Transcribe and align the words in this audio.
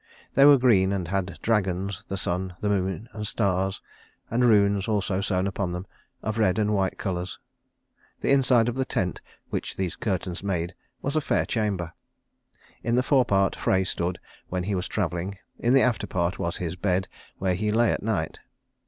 They 0.33 0.45
were 0.45 0.57
green 0.57 0.91
and 0.91 1.09
had 1.09 1.37
dragons, 1.43 2.03
the 2.05 2.17
sun, 2.17 2.55
the 2.59 2.69
moon 2.69 3.07
and 3.13 3.27
stars, 3.27 3.83
and 4.31 4.43
runes 4.43 4.87
also 4.87 5.21
sewn 5.21 5.45
upon 5.45 5.73
them, 5.73 5.85
of 6.23 6.39
red 6.39 6.57
and 6.57 6.73
white 6.73 6.97
colours. 6.97 7.37
The 8.21 8.31
inside 8.31 8.67
of 8.67 8.73
the 8.73 8.83
tent 8.83 9.21
which 9.51 9.77
these 9.77 9.95
curtains 9.95 10.41
made 10.41 10.73
was 11.03 11.15
a 11.15 11.21
fair 11.21 11.45
chamber. 11.45 11.93
In 12.81 12.95
the 12.95 13.03
forepart 13.03 13.55
Frey 13.55 13.83
stood 13.83 14.17
when 14.49 14.63
he 14.63 14.73
was 14.73 14.87
travelling; 14.87 15.37
in 15.59 15.73
the 15.73 15.83
afterpart 15.83 16.39
was 16.39 16.57
his 16.57 16.75
bed 16.75 17.07
where 17.37 17.53
he 17.53 17.71
lay 17.71 17.91
at 17.91 18.01
night. 18.01 18.39